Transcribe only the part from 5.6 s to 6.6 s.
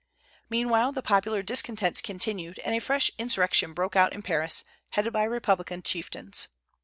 chieftains.